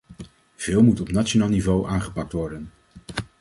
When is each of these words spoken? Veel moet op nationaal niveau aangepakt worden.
Veel 0.55 0.83
moet 0.83 0.99
op 1.01 1.11
nationaal 1.11 1.47
niveau 1.47 1.87
aangepakt 1.89 2.31
worden. 2.33 2.71